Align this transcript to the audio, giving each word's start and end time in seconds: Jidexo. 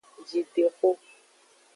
Jidexo. 0.29 0.89